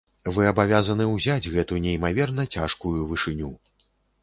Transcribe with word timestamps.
Вы 0.35 0.45
абавязаны 0.51 1.05
ўзяць 1.09 1.51
гэту 1.57 1.79
неймаверна 1.85 2.49
цяжкую 2.53 2.97
вышыню. 3.13 3.55